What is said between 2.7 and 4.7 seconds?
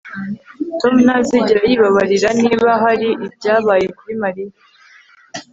hari ibyabaye kuri Mariya